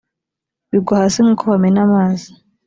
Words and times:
bigwa 0.71 0.93
hasi 1.01 1.19
nk’uko 1.23 1.43
bamena 1.51 1.79
amazi 1.87 2.29